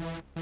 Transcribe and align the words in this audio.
you 0.00 0.35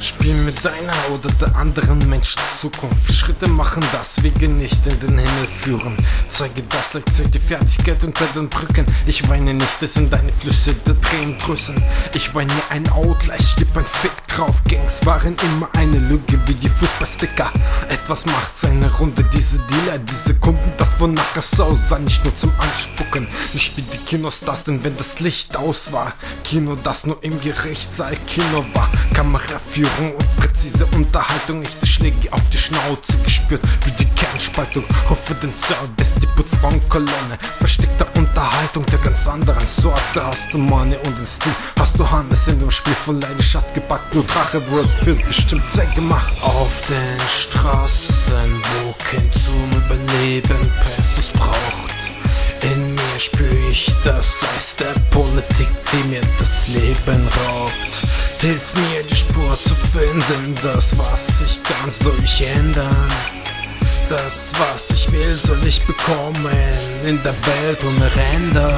Spiel 0.00 0.34
mit 0.44 0.64
deiner 0.64 0.94
oder 1.12 1.28
der 1.40 1.56
anderen 1.56 2.08
Menschen 2.08 2.40
Zukunft. 2.60 3.12
Schritte 3.12 3.48
machen 3.48 3.82
das, 3.92 4.22
Wege 4.22 4.48
nicht 4.48 4.86
in 4.86 5.00
den 5.00 5.18
Himmel 5.18 5.46
führen. 5.60 5.96
Zeige 6.28 6.62
das, 6.68 6.90
zeigt 6.90 7.34
die 7.34 7.40
Fertigkeit 7.40 8.02
unter 8.04 8.26
den 8.26 8.48
Brücken. 8.48 8.86
Ich 9.06 9.28
weine 9.28 9.54
nicht, 9.54 9.82
es 9.82 9.94
sind 9.94 10.12
deine 10.12 10.32
Flüsse 10.32 10.74
der 10.86 11.00
Tränen 11.00 11.36
drüssen. 11.38 11.74
Ich 12.14 12.32
weine 12.34 12.52
ein 12.70 12.88
Outlash, 12.90 13.56
gib 13.56 13.76
ein 13.76 13.84
Fick 13.84 14.12
drauf. 14.28 14.54
Gangs 14.68 15.04
waren 15.04 15.34
immer 15.42 15.68
eine 15.76 15.98
Lüge 15.98 16.38
wie 16.46 16.54
die 16.54 16.68
Fußballsticker. 16.68 17.50
Etwas 17.88 18.24
macht 18.26 18.56
seine 18.56 18.92
Runde, 18.98 19.24
diese 19.32 19.58
Dealer, 19.58 19.98
diese 19.98 20.34
Kunden, 20.34 20.72
das 20.78 20.88
wonach 20.98 21.36
es 21.36 21.58
aussah, 21.58 21.98
nicht 21.98 22.22
nur 22.24 22.36
zum 22.36 22.52
Anspucken. 22.58 23.26
Nicht 23.54 23.76
wie 23.76 23.82
die 23.82 23.98
Kinostars, 23.98 24.64
denn 24.64 24.84
wenn 24.84 24.96
das 24.96 25.20
Licht 25.20 25.56
aus 25.56 25.92
war. 25.92 26.12
Kino, 26.44 26.76
das 26.76 27.06
nur 27.06 27.22
im 27.22 27.40
Gerichtssaal 27.40 28.16
Kino 28.26 28.64
war. 28.74 28.90
Kameraführung 29.14 29.88
Führung 29.88 30.12
und 30.12 30.36
präzise 30.36 30.86
Unterhaltung. 30.94 31.62
Ich 31.62 31.78
die 31.82 31.86
Schläge 31.86 32.32
auf 32.32 32.42
die 32.52 32.58
Schnauze 32.58 33.16
gespürt, 33.18 33.62
wie 33.84 33.90
die 33.92 34.08
Kernspaltung. 34.16 34.84
Hoffe 35.08 35.34
den 35.34 35.54
Service, 35.54 36.14
die 36.20 36.26
Putzbaumkolonne. 36.36 37.38
Versteckte 37.58 38.06
Unterhaltung 38.16 38.84
der 38.86 38.98
ganz 38.98 39.26
anderen 39.26 39.66
Sorte. 39.66 40.26
Hast 40.26 40.52
du 40.52 40.58
Money 40.58 40.96
und 40.96 41.18
den 41.18 41.26
Stil, 41.26 41.52
hast 41.78 41.98
du 41.98 42.10
Hannes 42.10 42.48
in 42.48 42.58
dem 42.58 42.70
Spiel 42.70 42.94
von 42.94 43.20
Leidenschaft 43.20 43.74
gepackt. 43.74 44.14
Nur 44.14 44.24
Drache 44.24 44.60
wird 44.70 44.94
für 44.96 45.14
bestimmt 45.14 45.64
Zeit 45.72 45.94
gemacht. 45.94 46.32
Auf 46.42 46.82
den 46.88 47.20
Straßen, 47.28 48.62
wo 48.82 48.94
kein 48.98 49.30
zum 49.32 49.70
Überleben 49.80 50.70
Pesos 50.96 51.30
braucht. 51.32 51.97
Ich 53.70 53.92
das 54.04 54.36
Eis 54.56 54.76
der 54.76 54.94
Politik, 55.10 55.68
die 55.92 56.08
mir 56.08 56.22
das 56.38 56.68
Leben 56.68 57.28
raubt. 57.36 58.08
Hilf 58.40 58.74
mir 58.74 59.02
die 59.02 59.16
Spur 59.16 59.58
zu 59.58 59.74
finden, 59.74 60.54
das 60.62 60.96
was 60.96 61.42
ich 61.44 61.62
kann 61.62 61.90
soll 61.90 62.16
ich 62.24 62.46
ändern. 62.46 63.10
Das 64.08 64.52
was 64.58 64.90
ich 64.90 65.12
will 65.12 65.34
soll 65.36 65.58
ich 65.66 65.82
bekommen, 65.84 66.46
in 67.04 67.22
der 67.22 67.34
Welt 67.46 67.78
ohne 67.84 68.10
Ränder. 68.16 68.72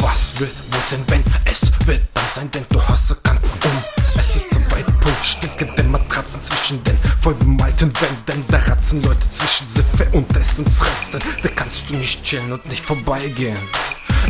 Was 0.00 0.40
wird 0.40 0.54
wohl 0.70 0.80
sein, 0.88 1.04
wenn 1.08 1.22
es 1.44 1.70
wird 1.86 2.02
dann 2.14 2.24
sein, 2.34 2.50
denn 2.50 2.64
du 2.70 2.80
hast 2.80 3.10
erkannt, 3.10 3.40
um 3.64 3.70
es 4.18 4.36
ist 4.36 4.46
so 4.52 4.60
weit, 4.74 4.86
Punkt, 5.00 5.78
den 5.78 5.90
Matratzen 5.90 6.42
zwischen 6.42 6.82
den 6.84 6.96
vollbemalten 7.20 7.92
Wänden, 8.00 8.44
der 8.48 8.66
Ratzenleute 8.68 9.30
zwischen 9.30 9.68
Siffe 9.68 10.08
und 10.12 10.34
Essensresten, 10.36 11.20
da 11.42 11.48
kannst 11.54 11.90
du 11.90 11.96
nicht 11.96 12.24
chillen 12.24 12.52
und 12.52 12.66
nicht 12.66 12.84
vorbeigehen. 12.84 13.58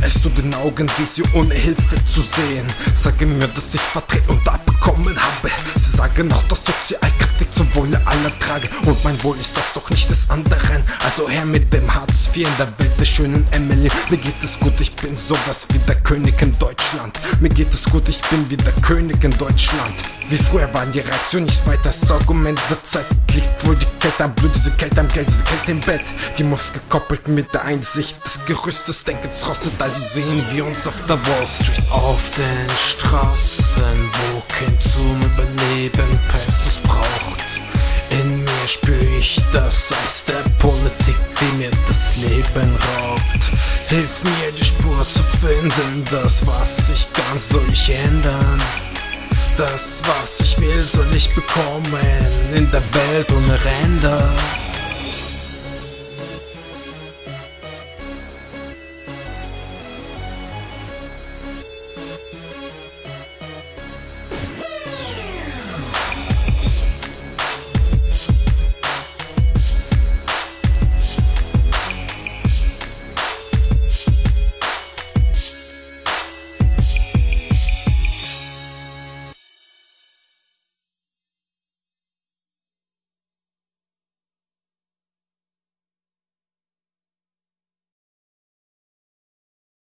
Es 0.01 0.15
tut 0.23 0.39
den 0.39 0.55
Augen 0.55 0.89
weh, 0.89 1.07
sie 1.07 1.23
ohne 1.35 1.55
Hilfe 1.55 1.97
zu 2.07 2.23
sehen. 2.23 2.67
Sage 2.95 3.27
mir, 3.27 3.49
dass 3.49 3.75
ich 3.75 3.81
verdreht 3.81 4.29
und 4.29 4.47
abbekommen 4.89 5.17
habe. 5.17 5.51
Sie 5.77 5.97
sagen 5.97 6.33
auch, 6.33 6.43
dass 6.49 6.61
Sozialkritik 6.65 7.55
zum 7.55 7.75
Wohle 7.75 8.01
aller 8.05 8.39
trage. 8.41 8.69
Und 8.85 9.03
mein 9.05 9.23
Wohl 9.23 9.39
ist 9.39 9.57
das 9.57 9.73
doch 9.75 9.89
nicht 9.91 10.11
des 10.11 10.29
anderen. 10.31 10.83
Also 11.05 11.29
her 11.29 11.45
mit 11.45 11.73
dem 11.73 11.93
Hartz 11.93 12.29
IV 12.35 12.49
in 12.49 12.57
der 12.59 12.67
Welt 12.79 12.99
der 12.99 13.05
schönen 13.05 13.47
Emily. 13.53 13.91
Mir 14.11 14.17
geht 14.17 14.43
es 14.43 14.59
gut, 14.61 14.75
ich 14.81 14.95
bin 14.95 15.17
sowas 15.17 15.67
wie 15.71 15.79
der 15.81 15.97
König 15.97 16.41
in 16.41 16.59
Deutschland. 16.59 17.19
Mir 17.41 17.51
geht 17.51 17.73
es 17.73 17.85
gut, 17.85 18.09
ich 18.09 18.21
bin 18.23 18.49
wie 18.51 18.57
der 18.57 18.73
König 18.83 19.23
in 19.23 19.37
Deutschland. 19.39 19.95
Wie 20.31 20.37
früher 20.37 20.73
waren 20.75 20.93
die 20.93 21.01
Reaktion 21.01 21.45
nicht 21.45 21.67
weiter, 21.67 21.85
das 21.85 22.11
Argument 22.11 22.61
der 22.69 22.83
Zeit 22.85 23.07
liegt 23.35 23.67
wohl 23.67 23.77
die 23.77 23.87
Kälte 23.99 24.25
am 24.25 24.35
Blut, 24.35 24.51
diese 24.55 24.71
Kälte 24.73 25.01
am 25.01 25.09
Geld, 25.09 25.27
diese 25.27 25.43
Kälte 25.43 25.71
im 25.71 25.81
Bett. 25.81 26.03
Die 26.37 26.45
Moves 26.45 26.71
gekoppelt 26.71 27.29
mit 27.29 27.53
der 27.55 27.65
Einsicht 27.65 28.23
des 28.27 28.39
Gerüstes, 28.45 29.05
Denkens 29.05 29.49
rostet, 29.49 29.73
also 29.81 29.99
sehen 30.01 30.45
wir 30.53 30.67
uns 30.67 30.87
auf 30.87 30.95
der 31.09 31.17
Wall 31.17 31.47
Street. 31.47 31.91
Auf 31.91 32.31
den 32.37 32.77
Straßen, 32.77 34.11
wo 34.13 34.43
kein 34.49 34.78
zum 34.81 35.21
Überleben 35.23 36.19
Pesos 36.31 36.79
braucht. 36.83 37.45
In 38.11 38.45
mir 38.45 38.69
spür 38.69 39.01
ich 39.19 39.41
das 39.53 39.93
Eis 39.93 40.25
der 40.25 40.49
Politik, 40.59 41.17
die 41.41 41.57
mir 41.57 41.71
das 41.87 42.17
Leben 42.17 42.77
raubt. 42.97 43.51
Hilf 43.89 44.23
mir 44.25 44.53
die 44.59 44.65
Spur 44.65 45.07
zu 45.07 45.23
finden, 45.41 46.05
das 46.11 46.47
was 46.47 46.89
ich 46.91 47.07
kann 47.13 47.39
soll 47.39 47.65
ich 47.73 47.91
ändern. 47.91 48.61
Das, 49.57 50.03
was 50.07 50.41
ich 50.41 50.61
will, 50.61 50.83
soll 50.83 51.15
ich 51.17 51.35
bekommen 51.35 52.27
in 52.55 52.71
der 52.71 52.83
Welt 52.95 53.27
ohne 53.33 53.59
Ränder. 53.65 54.29